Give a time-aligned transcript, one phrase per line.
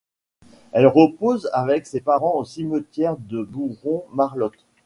[0.71, 4.65] Elle repose avec ses parents au cimetière de Bourron-Marlotte.